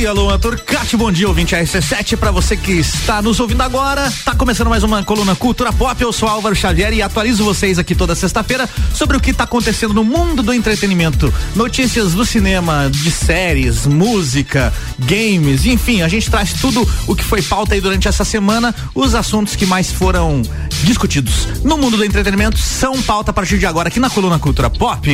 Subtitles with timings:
[0.00, 0.96] dia, Luan Turcati.
[0.96, 2.16] Bom dia, ouvinte RC7.
[2.16, 6.00] Para você que está nos ouvindo agora, tá começando mais uma coluna Cultura Pop.
[6.00, 9.92] Eu sou Álvaro Xavier e atualizo vocês aqui toda sexta-feira sobre o que está acontecendo
[9.92, 11.30] no mundo do entretenimento.
[11.54, 17.42] Notícias do cinema, de séries, música, games, enfim, a gente traz tudo o que foi
[17.42, 20.40] pauta aí durante essa semana, os assuntos que mais foram
[20.82, 24.70] discutidos no mundo do entretenimento são pauta a partir de agora aqui na coluna Cultura
[24.70, 25.06] Pop.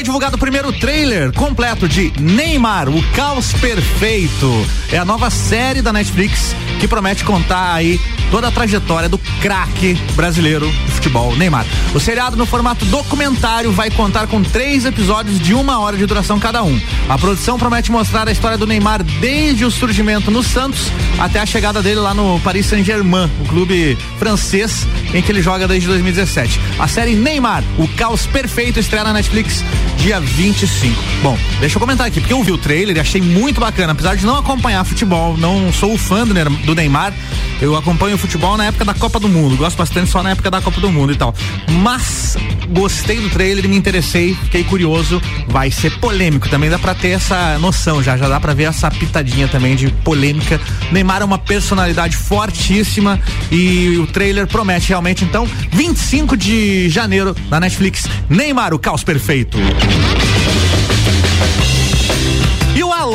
[0.00, 4.50] Foi divulgado o primeiro trailer completo de Neymar, o caos perfeito.
[4.90, 9.94] É a nova série da Netflix que promete contar aí toda a trajetória do craque
[10.14, 11.66] brasileiro de futebol, Neymar.
[11.94, 16.40] O seriado no formato documentário vai contar com três episódios de uma hora de duração
[16.40, 16.80] cada um.
[17.06, 21.44] A produção promete mostrar a história do Neymar desde o surgimento no Santos até a
[21.44, 26.58] chegada dele lá no Paris Saint-Germain, o clube francês em que ele joga desde 2017.
[26.78, 29.62] A série Neymar, o caos perfeito, estreia na Netflix
[29.98, 30.96] dia 25.
[31.22, 33.92] Bom, deixa eu comentar aqui, porque eu vi o trailer e achei muito bacana.
[33.92, 37.12] Apesar de não acompanhar futebol, não sou fã do Neymar,
[37.60, 39.56] eu acompanho futebol na época da Copa do Mundo.
[39.56, 41.34] Gosto bastante só na época da Copa do Mundo e tal.
[41.82, 42.36] Mas
[42.68, 45.20] gostei do trailer, me interessei, fiquei curioso.
[45.48, 48.16] Vai ser polêmico também, dá pra ter essa noção já.
[48.16, 50.60] Já dá pra ver essa pitadinha também de polêmica.
[50.90, 55.24] Neymar é uma personalidade fortíssima e o trailer promete realmente.
[55.24, 59.58] Então, 25 de janeiro na Netflix, Neymar, o caos perfeito.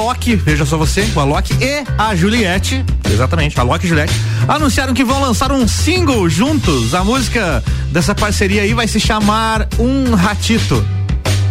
[0.05, 4.13] Alok, veja só você, o Alok e a Juliette, exatamente, Alok e Juliette,
[4.47, 6.93] anunciaram que vão lançar um single juntos.
[6.93, 10.85] A música dessa parceria aí vai se chamar Um Ratito.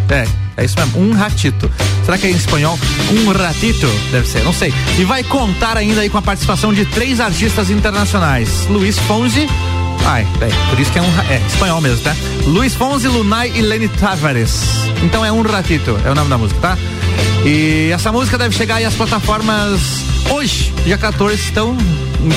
[0.09, 0.25] É,
[0.57, 1.69] é isso mesmo, um ratito.
[2.05, 2.79] Será que é em espanhol?
[3.11, 3.89] Um ratito?
[4.13, 4.73] Deve ser, não sei.
[4.99, 9.49] E vai contar ainda aí com a participação de três artistas internacionais: Luiz Fonzi.
[10.07, 11.21] Ai, é, por isso que é um.
[11.29, 12.15] É, espanhol mesmo, tá?
[12.47, 14.63] Luiz Fonzi, Lunay e Lenny Tavares.
[15.03, 16.79] Então é um ratito, é o nome da música, tá?
[17.45, 21.51] E essa música deve chegar aí às plataformas hoje, dia 14.
[21.51, 21.77] Então,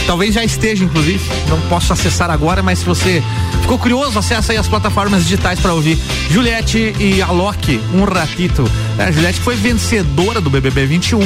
[0.06, 1.24] talvez já esteja, inclusive.
[1.48, 3.24] Não posso acessar agora, mas se você
[3.62, 5.98] ficou curioso, acessa aí as plataformas digitais para ouvir.
[6.30, 8.70] Juliette e Alok, um ratito.
[8.98, 11.20] É, Juliette foi vencedora do BBB 21,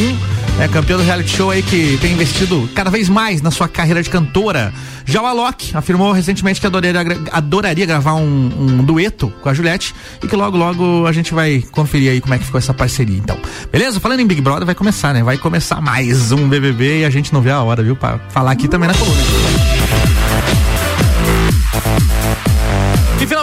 [0.59, 4.01] é campeã do reality show aí que tem investido cada vez mais na sua carreira
[4.03, 4.73] de cantora.
[5.05, 7.01] Já o Alok afirmou recentemente que adoraria,
[7.31, 11.63] adoraria gravar um, um, dueto com a Juliette e que logo, logo a gente vai
[11.71, 13.17] conferir aí como é que ficou essa parceria.
[13.17, 13.37] Então,
[13.71, 13.99] beleza?
[13.99, 15.23] Falando em Big Brother, vai começar, né?
[15.23, 17.95] Vai começar mais um BBB e a gente não vê a hora, viu?
[17.95, 19.21] Pra falar aqui também na coluna.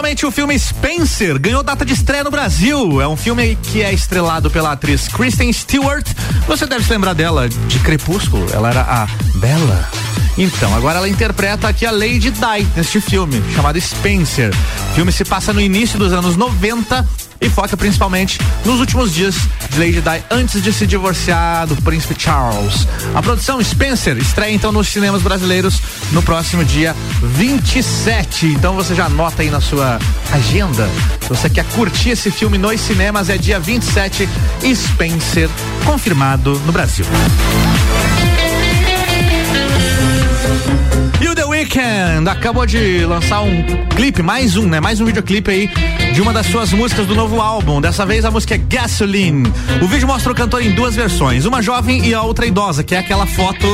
[0.09, 2.99] Finalmente o filme Spencer ganhou data de estreia no Brasil.
[2.99, 6.03] É um filme que é estrelado pela atriz Kristen Stewart.
[6.47, 8.47] Você deve se lembrar dela de Crepúsculo.
[8.51, 9.87] Ela era a Bella
[10.37, 14.53] então, agora ela interpreta aqui a Lady Di neste filme, chamado Spencer.
[14.91, 17.05] O filme se passa no início dos anos 90
[17.41, 19.35] e foca principalmente nos últimos dias
[19.69, 22.87] de Lady Di antes de se divorciar do príncipe Charles.
[23.15, 28.47] A produção Spencer estreia então nos cinemas brasileiros no próximo dia 27.
[28.47, 29.99] Então você já anota aí na sua
[30.31, 30.89] agenda.
[31.21, 34.27] Se você quer curtir esse filme nos cinemas, é dia 27
[34.75, 35.49] Spencer
[35.85, 37.05] confirmado no Brasil.
[42.19, 43.63] Weeknd acabou de lançar um
[43.95, 44.79] clipe, mais um, né?
[44.79, 45.69] Mais um videoclipe aí
[46.13, 47.79] de uma das suas músicas do novo álbum.
[47.79, 49.51] Dessa vez a música é Gasoline.
[49.81, 52.93] O vídeo mostra o cantor em duas versões, uma jovem e a outra idosa, que
[52.95, 53.65] é aquela foto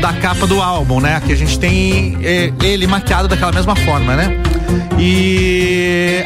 [0.00, 1.20] da capa do álbum, né?
[1.24, 4.42] Que a gente tem eh, ele maquiado daquela mesma forma, né?
[4.98, 6.24] E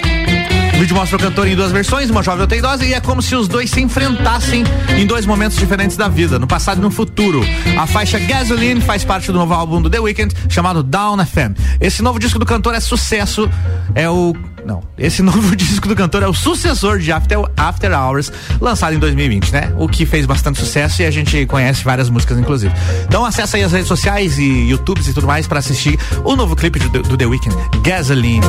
[0.80, 3.36] vídeo mostra o cantor em duas versões, uma jovem outra idosa, e é como se
[3.36, 4.64] os dois se enfrentassem
[4.96, 7.42] em dois momentos diferentes da vida, no passado e no futuro.
[7.78, 11.54] A faixa Gasoline faz parte do novo álbum do The Weeknd, chamado Down FM.
[11.78, 13.46] Esse novo disco do cantor é sucesso,
[13.94, 18.32] é o não, esse novo disco do cantor é o sucessor de After, After Hours,
[18.58, 19.74] lançado em 2020, né?
[19.76, 22.72] O que fez bastante sucesso e a gente conhece várias músicas, inclusive.
[23.06, 26.56] Então acessa aí as redes sociais e YouTubes e tudo mais para assistir o novo
[26.56, 28.46] clipe do, do The Weeknd, Gasoline.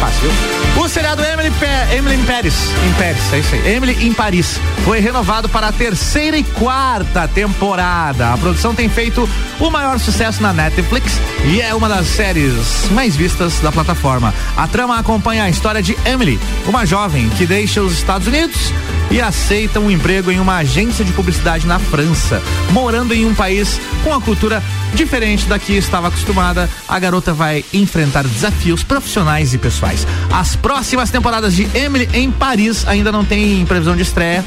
[0.00, 0.30] Fácil.
[0.76, 2.54] O seriado Emily, Pe Emily em Paris,
[2.86, 3.74] em Paris, é isso aí.
[3.74, 8.32] Emily em Paris foi renovado para a terceira e quarta temporada.
[8.32, 9.28] A produção tem feito
[9.58, 14.32] o maior sucesso na Netflix e é uma das séries mais vistas da plataforma.
[14.56, 18.72] A trama acompanha a história de Emily, uma jovem que deixa os Estados Unidos
[19.10, 22.42] e aceita um emprego em uma agência de publicidade na França.
[22.72, 24.62] Morando em um país com a cultura
[24.94, 29.87] diferente da que estava acostumada, a garota vai enfrentar desafios profissionais e pessoais.
[30.32, 34.44] As próximas temporadas de Emily em Paris ainda não tem previsão de estreia.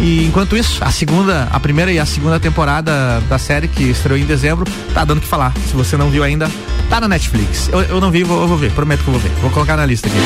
[0.00, 4.18] E enquanto isso, a segunda, a primeira e a segunda temporada da série que estreou
[4.18, 5.52] em dezembro, tá dando que falar.
[5.68, 6.48] Se você não viu ainda,
[6.88, 7.68] Tá na Netflix.
[7.68, 9.30] Eu, eu não vi, vou, eu vou ver, prometo que eu vou ver.
[9.40, 10.16] Vou colocar na lista aqui.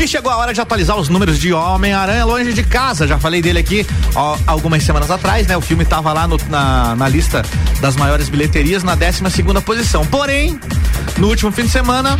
[0.00, 3.06] E chegou a hora de atualizar os números de Homem-Aranha longe de casa.
[3.06, 3.84] Já falei dele aqui
[4.14, 5.56] ó, algumas semanas atrás, né?
[5.56, 7.42] O filme estava lá no, na, na lista
[7.80, 10.04] das maiores bilheterias na 12 segunda posição.
[10.06, 10.58] Porém,
[11.16, 12.18] no último fim de semana,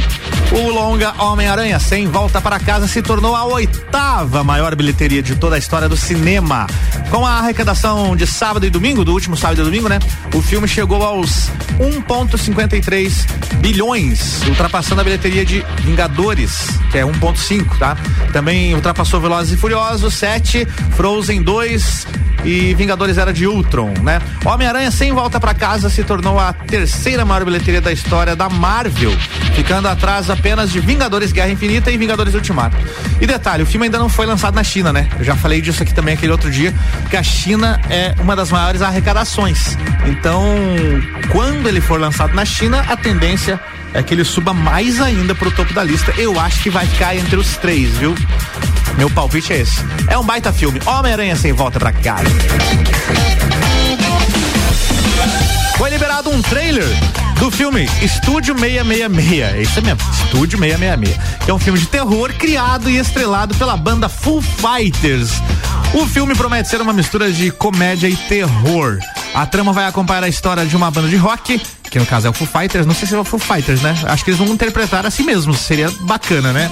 [0.53, 5.57] o longa Homem-Aranha sem volta para casa se tornou a oitava maior bilheteria de toda
[5.57, 6.67] a história do cinema.
[7.11, 9.99] Com a arrecadação de sábado e domingo, do último sábado e domingo, né?
[10.35, 13.27] O filme chegou aos 1,53
[13.61, 17.97] bilhões, ultrapassando a bilheteria de Vingadores, que é 1,5, tá?
[18.33, 20.67] Também ultrapassou Velozes e Furiosos 7,
[20.97, 22.07] Frozen 2
[22.45, 24.21] e Vingadores Era de Ultron, né?
[24.45, 29.13] Homem-Aranha sem volta para casa se tornou a terceira maior bilheteria da história da Marvel,
[29.55, 32.77] ficando atrás apenas de Vingadores Guerra Infinita e Vingadores Ultimato.
[33.21, 35.09] E detalhe, o filme ainda não foi lançado na China, né?
[35.19, 36.73] Eu já falei disso aqui também aquele outro dia,
[37.11, 39.77] que a China é uma das maiores arrecadações.
[40.07, 40.45] Então,
[41.31, 43.61] quando ele for lançado na China, a tendência
[43.93, 46.13] é que ele suba mais ainda pro topo da lista.
[46.17, 48.15] Eu acho que vai ficar entre os três, viu?
[48.97, 49.85] Meu palpite é esse.
[50.09, 50.81] É um baita filme.
[50.87, 52.29] Homem-Aranha sem volta pra casa.
[55.79, 56.89] Foi liberado um trailer
[57.39, 59.55] do filme Estúdio 666.
[59.55, 61.45] É isso mesmo, Estúdio 666.
[61.45, 65.31] Que é um filme de terror criado e estrelado pela banda Full Fighters.
[65.95, 68.99] O filme promete ser uma mistura de comédia e terror.
[69.33, 72.31] A trama vai acompanhar a história de uma banda de rock que no caso é
[72.31, 73.97] o Foo Fighters, não sei se é o Foo Fighters, né?
[74.05, 76.71] Acho que eles vão interpretar a si mesmos, seria bacana, né?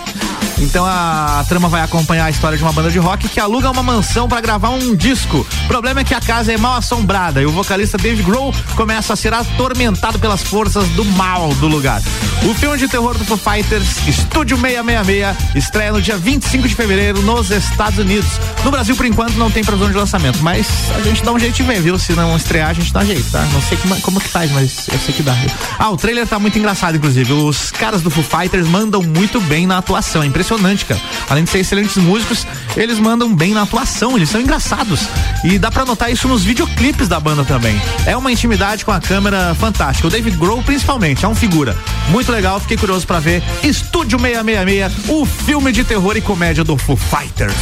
[0.58, 3.82] Então a, trama vai acompanhar a história de uma banda de rock que aluga uma
[3.82, 5.46] mansão para gravar um disco.
[5.64, 9.12] O problema é que a casa é mal assombrada e o vocalista Dave Grohl começa
[9.12, 12.00] a ser atormentado pelas forças do mal do lugar.
[12.44, 17.20] O filme de terror do Foo Fighters, Estúdio 666, estreia no dia 25 de fevereiro
[17.22, 18.30] nos Estados Unidos.
[18.64, 21.54] No Brasil, por enquanto, não tem previsão de lançamento, mas a gente dá um jeito
[21.54, 21.98] de ver, viu?
[21.98, 23.44] Se não estrear, a gente dá jeito, tá?
[23.52, 25.34] Não sei como, como que faz, mas eu que dá.
[25.78, 27.32] Ah, o trailer tá muito engraçado, inclusive.
[27.32, 30.22] Os caras do Foo Fighters mandam muito bem na atuação.
[30.22, 31.00] É impressionante, cara.
[31.28, 34.16] Além de ser excelentes músicos, eles mandam bem na atuação.
[34.16, 35.00] Eles são engraçados.
[35.44, 37.80] E dá pra notar isso nos videoclipes da banda também.
[38.06, 40.08] É uma intimidade com a câmera fantástica.
[40.08, 41.76] O David Grohl, principalmente, é um figura.
[42.08, 46.76] Muito legal, fiquei curioso para ver Estúdio 666, o filme de terror e comédia do
[46.76, 47.54] Foo Fighters.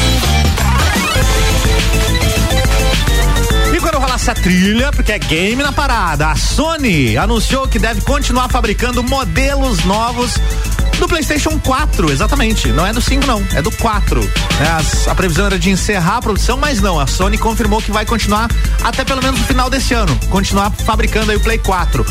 [3.84, 6.28] Quero rolar essa trilha, porque é game na parada.
[6.28, 10.32] A Sony anunciou que deve continuar fabricando modelos novos
[10.98, 12.68] do PlayStation 4, exatamente.
[12.68, 14.20] Não é do 5, não, é do 4.
[14.60, 17.00] É, as, a previsão era de encerrar a produção, mas não.
[17.00, 18.50] A Sony confirmou que vai continuar
[18.82, 20.18] até pelo menos o final desse ano.
[20.30, 22.04] Continuar fabricando aí o Play 4.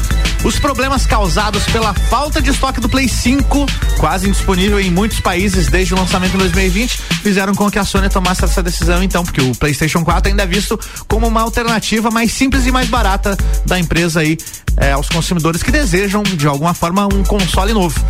[0.44, 3.66] Os problemas causados pela falta de estoque do Play 5,
[3.98, 8.10] quase indisponível em muitos países desde o lançamento em 2020, fizeram com que a Sony
[8.10, 10.78] tomasse essa decisão, então, porque o PlayStation 4 ainda é visto
[11.08, 14.38] como uma alternativa mais simples e mais barata da empresa aí
[14.76, 18.04] é, aos consumidores que desejam, de alguma forma, um console novo.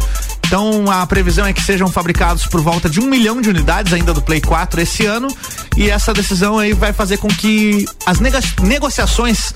[0.53, 4.13] Então a previsão é que sejam fabricados por volta de um milhão de unidades ainda
[4.13, 5.27] do Play 4 esse ano.
[5.75, 8.19] E essa decisão aí vai fazer com que as
[8.61, 9.51] negociações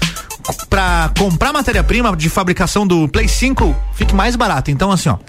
[0.67, 4.71] para comprar matéria-prima de fabricação do Play 5 fique mais barata.
[4.71, 5.19] Então, assim, ó.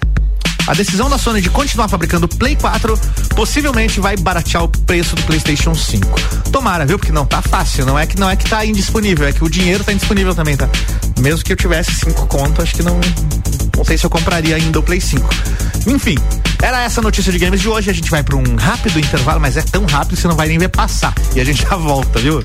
[0.65, 2.99] A decisão da Sony de continuar fabricando Play 4
[3.35, 6.19] possivelmente vai baratear o preço do PlayStation 5.
[6.51, 6.97] Tomara, viu?
[6.97, 9.49] Porque não tá fácil, não é que não é que tá indisponível, é que o
[9.49, 10.67] dinheiro tá indisponível também, tá?
[11.19, 12.99] Mesmo que eu tivesse cinco conto, acho que não
[13.79, 15.29] não sei se eu compraria ainda o Play 5.
[15.87, 16.15] Enfim,
[16.61, 17.89] era essa a notícia de games de hoje.
[17.89, 20.49] A gente vai para um rápido intervalo, mas é tão rápido que você não vai
[20.49, 21.15] nem ver passar.
[21.33, 22.43] E a gente já volta, viu?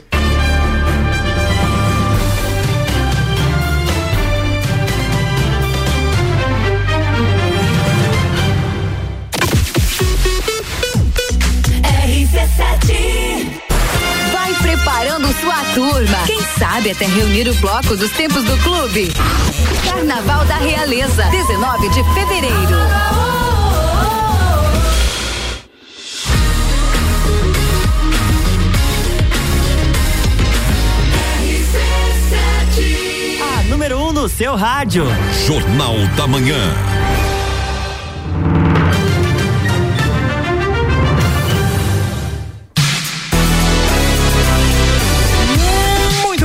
[15.54, 16.18] Sua turma.
[16.26, 19.12] Quem sabe até reunir o bloco dos tempos do clube.
[19.88, 22.76] Carnaval da Realeza, 19 de fevereiro.
[33.42, 35.04] A número 1 um no seu rádio.
[35.46, 36.93] Jornal da Manhã.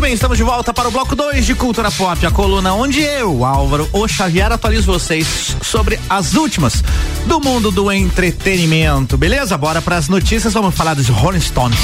[0.09, 3.45] Bem, estamos de volta para o bloco 2 de Cultura Pop, a coluna onde eu,
[3.45, 6.83] Álvaro O Xavier, atualizo vocês sobre as últimas
[7.27, 9.17] do mundo do entretenimento.
[9.17, 9.55] Beleza?
[9.55, 11.77] Bora para as notícias, vamos falar dos Rolling Stones.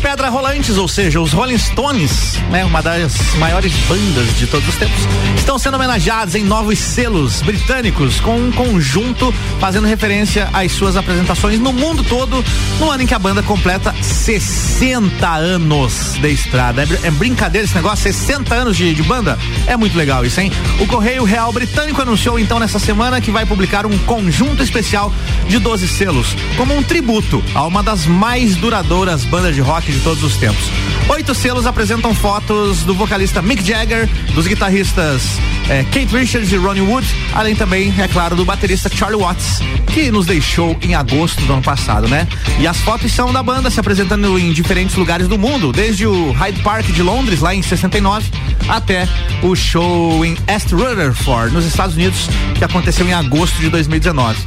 [0.00, 4.76] Pedra Rolantes, ou seja, os Rolling Stones, né, uma das maiores bandas de todos os
[4.76, 5.00] tempos,
[5.36, 11.60] estão sendo homenageados em novos selos britânicos com um conjunto fazendo referência às suas apresentações
[11.60, 12.42] no mundo todo
[12.80, 16.82] no ano em que a banda completa 60 anos de estrada.
[16.82, 19.38] É, é brincadeira esse negócio, 60 anos de, de banda?
[19.66, 20.50] É muito legal isso, hein?
[20.80, 25.12] O Correio Real Britânico anunciou então nessa semana que vai publicar um conjunto especial
[25.46, 29.98] de 12 selos, como um tributo a uma das mais duradouras bandas de rock de
[30.00, 30.70] todos os tempos.
[31.08, 35.22] Oito selos apresentam fotos do vocalista Mick Jagger, dos guitarristas
[35.68, 39.60] eh, Kate Richards e Ronnie Wood, além também, é claro, do baterista Charlie Watts,
[39.92, 42.26] que nos deixou em agosto do ano passado, né?
[42.58, 46.32] E as fotos são da banda se apresentando em diferentes lugares do mundo, desde o
[46.32, 48.30] Hyde Park de Londres, lá em 69,
[48.68, 49.08] até
[49.42, 54.38] o show em East Rutherford, nos Estados Unidos, que aconteceu em agosto de 2019.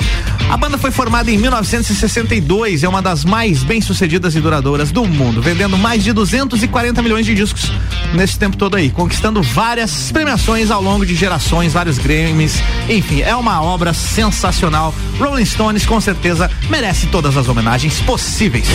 [0.50, 5.06] A banda foi formada em 1962 e é uma das mais bem-sucedidas e duradouras do
[5.06, 7.72] mundo, vendendo mais de 240 milhões de discos
[8.13, 12.62] nesse tempo todo aí, conquistando várias premiações ao longo de gerações, vários Grammys.
[12.89, 14.94] Enfim, é uma obra sensacional.
[15.20, 18.68] Rolling Stones com certeza merece todas as homenagens possíveis.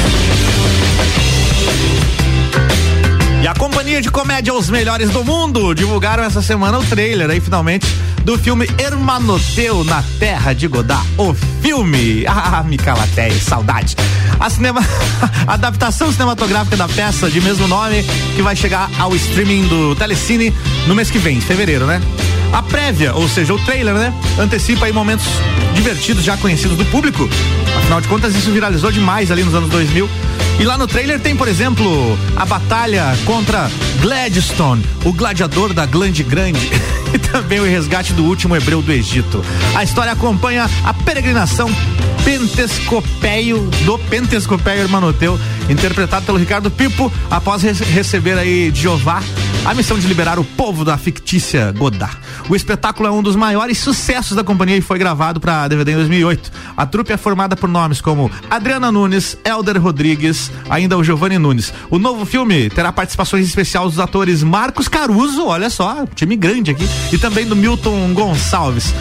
[3.46, 7.40] E a companhia de comédia Os Melhores do Mundo divulgaram essa semana o trailer aí,
[7.40, 7.86] finalmente,
[8.24, 11.00] do filme Hermanoteu na Terra de Godá.
[11.16, 12.24] O filme.
[12.28, 13.94] Ah, Micalatéia, saudade.
[14.40, 14.80] A, cinema,
[15.46, 18.02] a adaptação cinematográfica da peça de mesmo nome,
[18.34, 20.52] que vai chegar ao streaming do Telecine
[20.88, 22.02] no mês que vem, fevereiro, né?
[22.52, 24.14] A prévia, ou seja, o trailer, né?
[24.38, 25.26] Antecipa aí momentos
[25.74, 27.28] divertidos já conhecidos do público.
[27.78, 30.08] Afinal de contas, isso viralizou demais ali nos anos 2000.
[30.58, 36.22] E lá no trailer tem, por exemplo, a batalha contra Gladstone, o gladiador da Glande
[36.22, 36.70] Grande.
[37.12, 39.44] e também o resgate do último hebreu do Egito.
[39.74, 41.70] A história acompanha a peregrinação
[42.24, 45.38] Pentescopeio do Pentescopeio Hermanoteu,
[45.68, 49.22] interpretado pelo Ricardo Pipo, após re receber aí Jeová
[49.66, 52.16] a missão de liberar o povo da fictícia Godard.
[52.48, 55.96] O espetáculo é um dos maiores sucessos da companhia e foi gravado para DVD em
[55.96, 56.52] 2008.
[56.76, 61.74] A trupe é formada por nomes como Adriana Nunes, Elder Rodrigues, ainda o Giovanni Nunes.
[61.90, 66.88] O novo filme terá participações especiais dos atores Marcos Caruso, olha só, time grande aqui,
[67.12, 68.94] e também do Milton Gonçalves.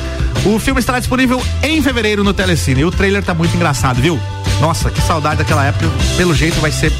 [0.44, 2.82] O filme estará disponível em fevereiro no Telecine.
[2.82, 4.20] E o trailer tá muito engraçado, viu?
[4.60, 5.86] Nossa, que saudade daquela época.
[6.18, 6.92] Pelo jeito vai ser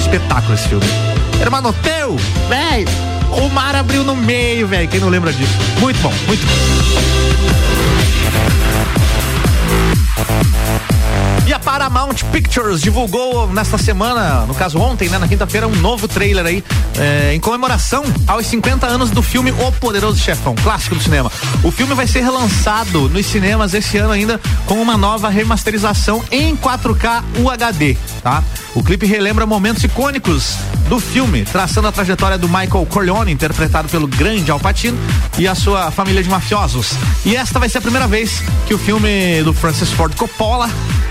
[0.00, 1.09] espetáculo esse filme.
[1.40, 2.16] Hermanoteu,
[2.48, 2.88] velho,
[3.30, 4.88] o mar abriu no meio, velho.
[4.88, 5.52] Quem não lembra disso?
[5.80, 7.00] Muito bom, muito bom.
[11.50, 16.06] E a Paramount Pictures divulgou nesta semana, no caso ontem, né, na quinta-feira, um novo
[16.06, 16.62] trailer aí,
[16.96, 21.28] é, em comemoração aos 50 anos do filme O Poderoso Chefão, clássico do cinema.
[21.64, 26.54] O filme vai ser relançado nos cinemas esse ano ainda com uma nova remasterização em
[26.54, 28.44] 4K UHD, tá?
[28.72, 30.56] O clipe relembra momentos icônicos
[30.90, 34.98] do filme, traçando a trajetória do Michael Corleone, interpretado pelo grande Al Pacino,
[35.38, 36.94] e a sua família de mafiosos.
[37.24, 40.68] E esta vai ser a primeira vez que o filme do Francis Ford Coppola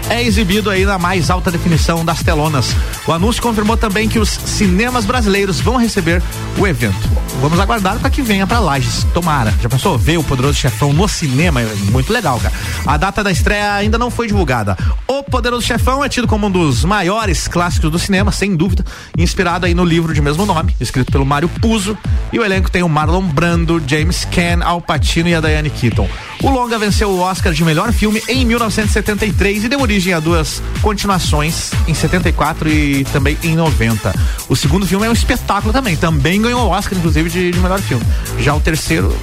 [0.09, 2.75] é exibido aí na mais alta definição das telonas.
[3.07, 6.21] O anúncio confirmou também que os cinemas brasileiros vão receber
[6.57, 6.97] o evento.
[7.41, 9.05] Vamos aguardar para que venha para Lages.
[9.13, 9.53] Tomara.
[9.61, 11.61] Já pensou ver o Poderoso Chefão no cinema?
[11.61, 12.53] É muito legal, cara.
[12.85, 14.75] A data da estreia ainda não foi divulgada.
[15.07, 18.83] O Poderoso Chefão é tido como um dos maiores clássicos do cinema, sem dúvida,
[19.17, 21.97] inspirado aí no livro de mesmo nome, escrito pelo Mário Puzo.
[22.33, 26.09] E o elenco tem o Marlon Brando, James Caan, Al Pacino e a Diane Keaton.
[26.41, 30.61] O longa venceu o Oscar de melhor filme em 1973 e deu origem a duas
[30.81, 34.13] continuações em 74 e também em 90.
[34.47, 37.79] O segundo filme é um espetáculo também, também ganhou o Oscar, inclusive, de, de melhor
[37.81, 38.05] filme.
[38.39, 39.15] Já o terceiro,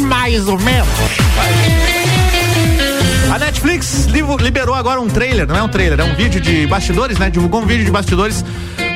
[0.00, 0.88] mais ou menos.
[3.58, 4.04] Netflix
[4.40, 7.28] liberou agora um trailer, não é um trailer, é um vídeo de bastidores, né?
[7.28, 8.44] Divulgou um vídeo de bastidores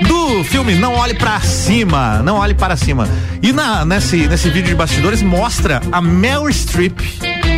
[0.06, 3.08] do filme Não Olhe para Cima, Não Olhe para Cima.
[3.42, 6.96] E na, nesse, nesse vídeo de bastidores mostra a Meryl Streep,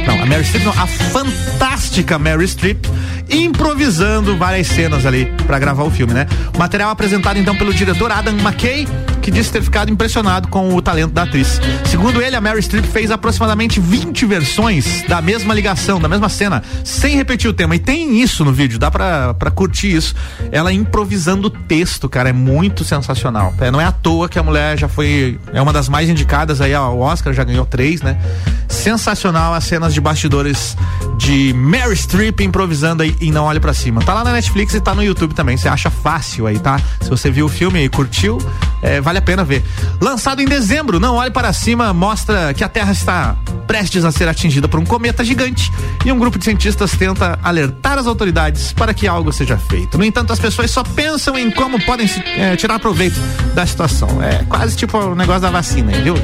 [0.07, 2.87] não, a Meryl Streep não, a fantástica Meryl Streep
[3.29, 6.27] improvisando várias cenas ali para gravar o filme, né?
[6.57, 8.89] Material apresentado então pelo diretor Adam McKay,
[9.25, 11.59] que disse ter ficado impressionado com o talento da atriz.
[11.87, 16.63] Segundo ele, a Mary Streep fez aproximadamente 20 versões da mesma ligação, da mesma cena,
[16.85, 17.75] sem repetir o tema.
[17.75, 20.15] E tem isso no vídeo, dá pra, pra curtir isso.
[20.53, 23.55] Ela improvisando o texto, cara, é muito sensacional.
[23.61, 26.61] É, não é à toa que a mulher já foi, é uma das mais indicadas
[26.61, 28.21] aí ao Oscar, já ganhou três, né?
[28.69, 30.77] Sensacional as cenas de bastidores
[31.17, 34.03] de Mary Streep improvisando aí e não olhe para cima.
[34.03, 35.57] Tá lá na Netflix e tá no YouTube também.
[35.57, 36.79] Você acha fácil aí, tá?
[37.01, 38.39] Se você viu o filme e curtiu,
[38.83, 39.63] é, vale vale a pena ver.
[40.01, 44.29] Lançado em dezembro, Não Olhe Para Cima mostra que a Terra está prestes a ser
[44.29, 45.73] atingida por um cometa gigante
[46.05, 49.97] e um grupo de cientistas tenta alertar as autoridades para que algo seja feito.
[49.97, 53.19] No entanto, as pessoas só pensam em como podem se, é, tirar proveito
[53.55, 54.23] da situação.
[54.23, 56.15] É quase tipo o negócio da vacina, viu?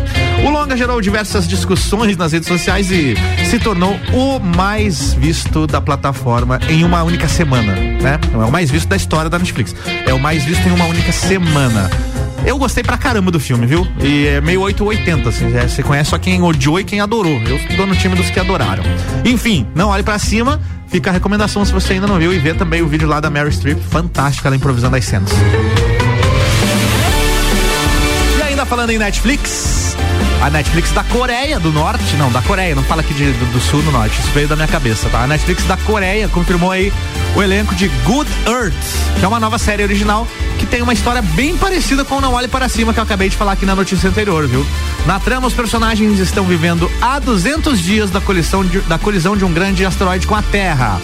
[0.44, 3.14] O longa gerou diversas discussões nas redes sociais e
[3.49, 8.18] se tornou o mais visto da plataforma em uma única semana, né?
[8.32, 9.75] Não é o mais visto da história da Netflix.
[10.06, 11.90] É o mais visto em uma única semana.
[12.47, 13.87] Eu gostei pra caramba do filme, viu?
[14.02, 15.56] E é meio 880, assim.
[15.56, 17.40] É, você conhece só quem odiou e quem adorou.
[17.42, 18.82] Eu tô no time dos que adoraram.
[19.25, 20.61] Enfim, não olhe para cima.
[20.88, 23.30] Fica a recomendação se você ainda não viu e vê também o vídeo lá da
[23.30, 23.78] Mary Streep.
[23.90, 25.30] Fantástica ela improvisando as cenas.
[28.38, 29.89] E ainda falando em Netflix,
[30.40, 33.60] a Netflix da Coreia do Norte, não, da Coreia, não fala aqui de, do, do
[33.60, 35.22] Sul, do Norte, isso veio da minha cabeça, tá?
[35.22, 36.92] A Netflix da Coreia confirmou aí
[37.36, 38.74] o elenco de Good Earth,
[39.18, 40.26] que é uma nova série original
[40.58, 43.36] que tem uma história bem parecida com Não Olhe Para Cima, que eu acabei de
[43.36, 44.64] falar aqui na notícia anterior, viu?
[45.06, 49.44] Na trama, os personagens estão vivendo há 200 dias da colisão de, da colisão de
[49.44, 51.00] um grande asteroide com a Terra.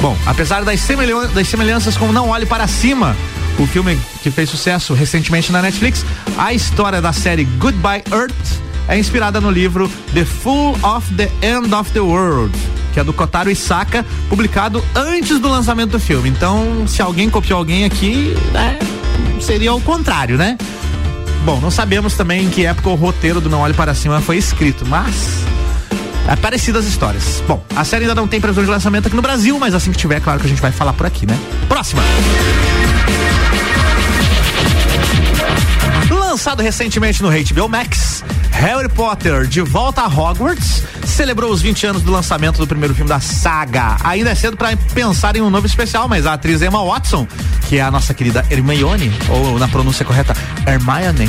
[0.00, 3.16] Bom, apesar das, semelhan das semelhanças com Não Olhe Para Cima,
[3.58, 6.04] o filme que fez sucesso recentemente na Netflix,
[6.38, 11.72] a história da série Goodbye Earth é inspirada no livro The Full of the End
[11.74, 12.56] of the World,
[12.92, 16.28] que é do Kotaro Isaka, publicado antes do lançamento do filme.
[16.28, 18.78] Então, se alguém copiou alguém aqui, né,
[19.40, 20.58] seria o contrário, né?
[21.44, 24.36] Bom, não sabemos também em que época o roteiro do Não Olhe Para Cima foi
[24.36, 25.44] escrito, mas
[26.30, 27.42] é parecidas as histórias.
[27.46, 29.98] Bom, a série ainda não tem previsão de lançamento aqui no Brasil, mas assim que
[29.98, 31.36] tiver, é claro que a gente vai falar por aqui, né?
[31.68, 32.02] Próxima!
[36.08, 38.22] Lançado recentemente no HBO Max,
[38.52, 43.08] Harry Potter de volta a Hogwarts celebrou os 20 anos do lançamento do primeiro filme
[43.08, 43.96] da saga.
[44.04, 47.26] Ainda é cedo para pensar em um novo especial, mas a atriz Emma Watson,
[47.68, 51.28] que é a nossa querida Hermione, ou na pronúncia correta, Hermione,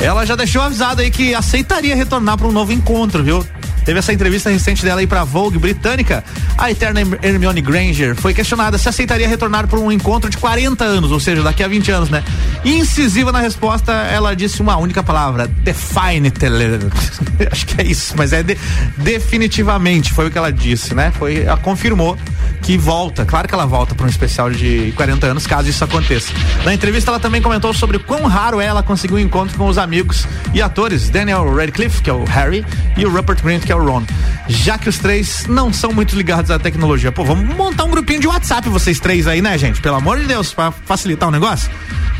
[0.00, 3.44] ela já deixou avisado aí que aceitaria retornar para um novo encontro, viu?
[3.86, 6.24] Teve essa entrevista recente dela aí pra Vogue britânica.
[6.58, 11.12] A eterna Hermione Granger foi questionada se aceitaria retornar por um encontro de 40 anos,
[11.12, 12.24] ou seja, daqui a 20 anos, né?
[12.64, 16.32] Incisiva na resposta, ela disse uma única palavra: define
[17.52, 18.58] Acho que é isso, mas é de,
[18.96, 21.12] definitivamente, foi o que ela disse, né?
[21.16, 22.18] Foi, ela confirmou
[22.62, 23.24] que volta.
[23.24, 26.32] Claro que ela volta para um especial de 40 anos, caso isso aconteça.
[26.64, 29.78] Na entrevista, ela também comentou sobre quão raro é ela conseguir um encontro com os
[29.78, 33.75] amigos e atores Daniel Radcliffe, que é o Harry, e o Rupert Grint, que é
[33.82, 34.02] o Ron.
[34.48, 37.10] Já que os três não são muito ligados à tecnologia.
[37.10, 39.80] Pô, vamos montar um grupinho de WhatsApp, vocês três aí, né, gente?
[39.80, 41.70] Pelo amor de Deus, para facilitar o negócio.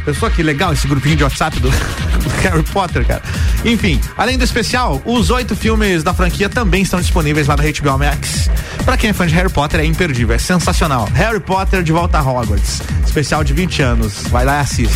[0.05, 1.69] Pessoal, que legal esse grupinho de WhatsApp do,
[2.23, 3.23] do, Harry Potter, cara.
[3.64, 7.99] Enfim, além do especial, os oito filmes da franquia também estão disponíveis lá no HBO
[7.99, 8.49] Max.
[8.85, 11.09] Pra quem é fã de Harry Potter, é imperdível, é sensacional.
[11.12, 12.83] Harry Potter de volta a Hogwarts.
[13.05, 14.23] Especial de 20 anos.
[14.29, 14.95] Vai lá e assiste.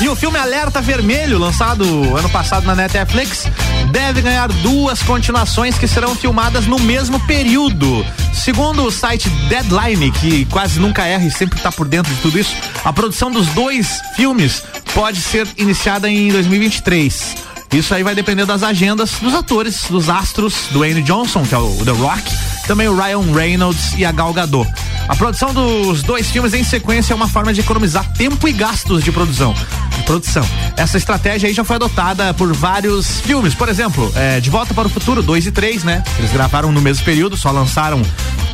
[0.00, 1.84] E o filme Alerta Vermelho, lançado
[2.16, 3.46] ano passado na Netflix,
[3.90, 8.06] deve ganhar duas continuações que serão filmadas no mesmo período.
[8.32, 12.38] Segundo o site Deadline, que quase nunca erra e sempre está por dentro de tudo
[12.38, 14.62] isso, a produção dos dois filmes
[14.94, 17.34] pode ser iniciada em 2023.
[17.72, 21.58] Isso aí vai depender das agendas dos atores, dos astros, do Wayne Johnson, que é
[21.58, 22.22] o The Rock,
[22.68, 24.70] também o Ryan Reynolds e a Gal Gadot.
[25.08, 29.02] A produção dos dois filmes em sequência é uma forma de economizar tempo e gastos
[29.02, 29.54] de produção.
[29.96, 30.46] De produção.
[30.76, 33.54] Essa estratégia aí já foi adotada por vários filmes.
[33.54, 36.04] Por exemplo, é, De Volta para o Futuro 2 e 3, né?
[36.18, 38.02] Eles gravaram no mesmo período, só lançaram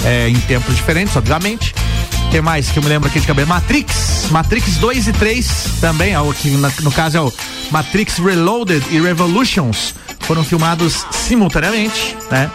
[0.05, 1.75] é, em tempos diferentes, obviamente.
[2.31, 3.49] Que mais que eu me lembro aqui de cabeça?
[3.49, 4.29] Matrix.
[4.31, 7.33] Matrix 2 e 3 também, é o que no caso é o
[7.73, 9.93] Matrix Reloaded e Revolutions.
[10.21, 12.49] Foram filmados simultaneamente, né?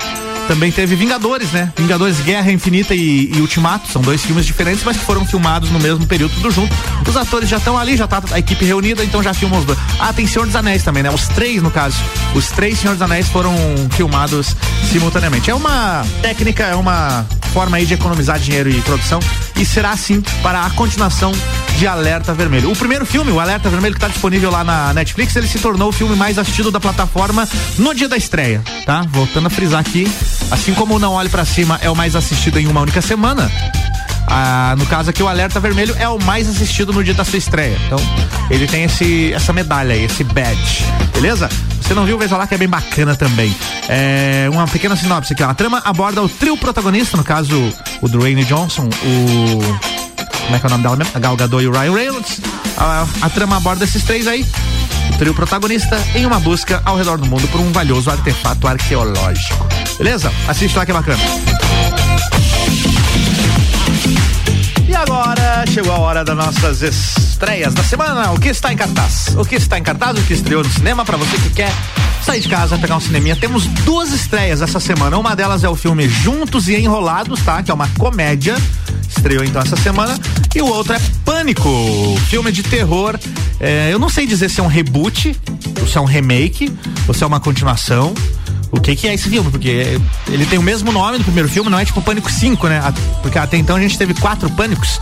[0.49, 1.71] Também teve Vingadores, né?
[1.77, 3.88] Vingadores Guerra Infinita e, e, Ultimato.
[3.91, 6.75] São dois filmes diferentes, mas que foram filmados no mesmo período, tudo junto.
[7.07, 9.77] Os atores já estão ali, já tá a equipe reunida, então já filmam os dois.
[9.99, 11.12] Ah, tem Senhor dos Anéis também, né?
[11.12, 11.97] Os três, no caso.
[12.33, 13.53] Os três Senhor dos Anéis foram
[13.91, 14.55] filmados
[14.91, 15.51] simultaneamente.
[15.51, 19.19] É uma técnica, é uma forma aí de economizar dinheiro e produção.
[19.57, 21.31] E será assim para a continuação
[21.77, 22.71] de Alerta Vermelho.
[22.71, 25.89] O primeiro filme, o Alerta Vermelho, que está disponível lá na Netflix, ele se tornou
[25.89, 29.01] o filme mais assistido da plataforma no dia da estreia, tá?
[29.09, 30.09] Voltando a frisar aqui,
[30.51, 33.51] assim como o Não Olhe para Cima é o mais assistido em uma única semana,
[34.27, 37.38] ah, no caso aqui, o Alerta Vermelho é o mais assistido no dia da sua
[37.38, 37.77] estreia.
[37.86, 37.99] Então,
[38.49, 40.84] ele tem esse, essa medalha aí, esse badge.
[41.13, 41.49] Beleza?
[41.82, 43.55] Você não viu, veja lá que é bem bacana também.
[43.88, 45.49] É, uma pequena sinopse aqui, ó.
[45.49, 49.99] A trama aborda o trio protagonista, no caso, o Dwayne Johnson, o
[50.49, 51.12] como é que é o nome dela mesmo?
[51.13, 52.41] A Gal Gadot e o Ryan Reynolds.
[52.75, 54.43] A, a trama aborda esses três aí.
[55.13, 59.67] O trio protagonista em uma busca ao redor do mundo por um valioso artefato arqueológico.
[59.99, 60.34] Beleza?
[60.47, 61.19] Assiste lá que é bacana.
[65.79, 68.33] Chegou a hora das nossas estreias da semana.
[68.33, 69.33] O que está em cartaz?
[69.37, 70.19] O que está em cartaz?
[70.19, 71.71] O que estreou no cinema para você que quer
[72.21, 73.33] sair de casa, pegar um cineminha.
[73.33, 75.17] Temos duas estreias essa semana.
[75.17, 77.63] Uma delas é o filme Juntos e Enrolados, tá?
[77.63, 78.57] Que é uma comédia.
[79.07, 80.19] Estreou então essa semana.
[80.53, 81.69] E o outro é Pânico,
[82.27, 83.17] filme de terror.
[83.57, 85.33] É, eu não sei dizer se é um reboot,
[85.79, 86.73] ou se é um remake,
[87.07, 88.13] ou se é uma continuação
[88.71, 91.69] o que que é esse filme, porque ele tem o mesmo nome do primeiro filme,
[91.69, 92.82] não é tipo Pânico 5, né?
[93.21, 94.99] Porque até então a gente teve quatro pânicos.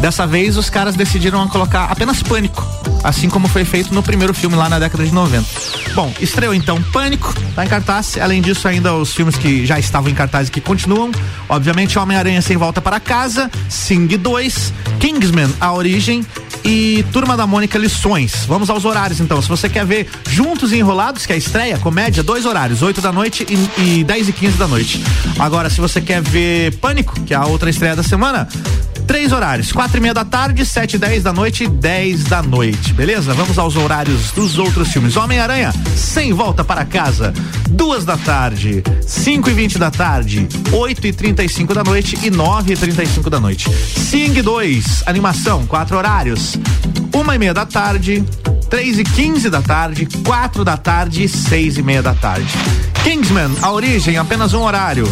[0.00, 2.64] Dessa vez os caras decidiram colocar apenas Pânico,
[3.02, 5.44] assim como foi feito no primeiro filme lá na década de 90.
[5.94, 8.16] Bom, estreou então Pânico, tá em cartaz.
[8.20, 11.10] Além disso, ainda os filmes que já estavam em cartaz e que continuam.
[11.48, 16.24] Obviamente, Homem-Aranha Sem Volta para Casa, Sing 2, Kingsman, A Origem
[16.64, 18.44] e Turma da Mônica Lições.
[18.46, 19.40] Vamos aos horários então.
[19.40, 23.00] Se você quer ver Juntos e Enrolados, que é a estreia, comédia, dois horários, 8
[23.00, 25.02] da noite e, e 10 e 15 da noite.
[25.38, 28.48] Agora, se você quer ver Pânico, que é a outra estreia da semana,
[29.08, 32.92] três horários: quatro e meia da tarde, sete e dez da noite dez da noite.
[32.92, 33.32] Beleza?
[33.32, 35.16] Vamos aos horários dos outros filmes.
[35.16, 37.32] Homem-Aranha, sem volta para casa,
[37.70, 42.18] duas da tarde, cinco e vinte da tarde, oito e trinta e cinco da noite
[42.22, 43.68] e nove e trinta e cinco da noite.
[43.70, 46.56] Sing 2, animação, quatro horários,
[47.12, 48.22] uma e meia da tarde,
[48.68, 52.52] três e quinze da tarde, quatro da tarde e seis e meia da tarde.
[53.02, 55.08] Kingsman, a origem, apenas um horário,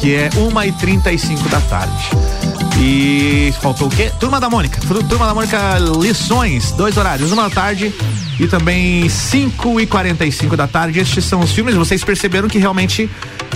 [0.00, 2.33] que é uma e trinta e cinco da tarde.
[2.78, 4.10] E faltou o quê?
[4.18, 4.80] Turma da Mônica.
[5.08, 7.92] Turma da Mônica Lições, dois horários, uma da tarde
[8.38, 10.98] e também 5 e 45 da tarde.
[11.00, 11.74] Estes são os filmes.
[11.74, 13.08] Vocês perceberam que realmente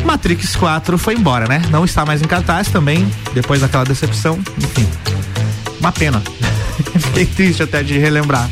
[0.04, 1.62] Matrix 4 foi embora, né?
[1.70, 4.38] Não está mais em cartaz também, depois daquela decepção.
[4.56, 4.86] Enfim,
[5.80, 6.22] uma pena.
[6.98, 8.48] Fiquei triste até de relembrar.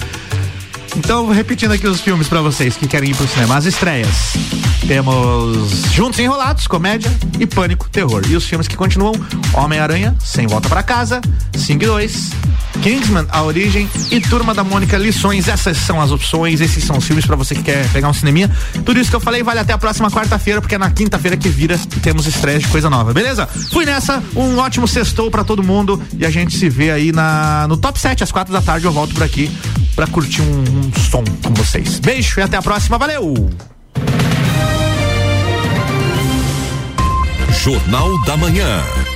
[0.97, 3.57] Então, repetindo aqui os filmes para vocês que querem ir pro cinema.
[3.57, 4.09] As estreias.
[4.87, 8.23] Temos Juntos Enrolados, comédia e Pânico, terror.
[8.29, 9.13] E os filmes que continuam:
[9.53, 11.21] Homem-Aranha, Sem Volta para Casa,
[11.57, 12.31] Sing 2,
[12.83, 15.49] Kingsman, A Origem e Turma da Mônica Lições.
[15.49, 18.51] Essas são as opções, esses são os filmes para você que quer pegar um cineminha.
[18.85, 21.49] Tudo isso que eu falei vale até a próxima quarta-feira, porque é na quinta-feira que
[21.49, 23.47] vira temos estreias de coisa nova, beleza?
[23.73, 27.67] Fui nessa, um ótimo sextou para todo mundo e a gente se vê aí na
[27.69, 28.87] no top 7 às quatro da tarde.
[28.87, 29.51] Eu volto por aqui
[29.97, 31.99] para curtir um, um som com vocês.
[31.99, 33.35] Beijo e até a próxima, valeu!
[37.65, 39.16] Jornal da Manhã.